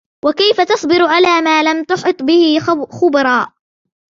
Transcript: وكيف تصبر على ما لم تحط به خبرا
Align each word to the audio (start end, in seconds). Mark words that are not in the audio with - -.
وكيف 0.25 0.61
تصبر 0.61 1.03
على 1.03 1.41
ما 1.41 1.63
لم 1.63 1.83
تحط 1.83 2.23
به 2.23 2.59
خبرا 2.99 3.47